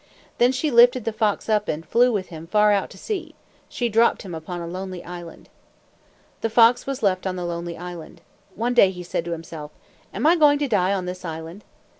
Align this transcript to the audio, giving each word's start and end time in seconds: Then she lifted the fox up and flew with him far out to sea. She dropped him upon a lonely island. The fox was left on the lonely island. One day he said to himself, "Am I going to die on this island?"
Then 0.39 0.51
she 0.51 0.71
lifted 0.71 1.05
the 1.05 1.13
fox 1.13 1.47
up 1.47 1.67
and 1.67 1.85
flew 1.85 2.11
with 2.11 2.29
him 2.29 2.47
far 2.47 2.71
out 2.71 2.89
to 2.89 2.97
sea. 2.97 3.35
She 3.69 3.87
dropped 3.87 4.23
him 4.23 4.33
upon 4.33 4.59
a 4.59 4.65
lonely 4.65 5.03
island. 5.03 5.47
The 6.41 6.49
fox 6.49 6.87
was 6.87 7.03
left 7.03 7.27
on 7.27 7.35
the 7.35 7.45
lonely 7.45 7.77
island. 7.77 8.21
One 8.55 8.73
day 8.73 8.89
he 8.89 9.03
said 9.03 9.25
to 9.25 9.31
himself, 9.31 9.69
"Am 10.11 10.25
I 10.25 10.35
going 10.37 10.57
to 10.57 10.67
die 10.67 10.91
on 10.91 11.05
this 11.05 11.23
island?" 11.23 11.63